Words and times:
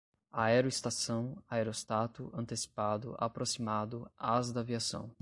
aerostação, 0.31 1.37
aeróstato, 1.47 2.31
antecipado, 2.33 3.15
aproximado, 3.19 4.09
ás 4.17 4.51
da 4.51 4.61
aviação 4.61 5.07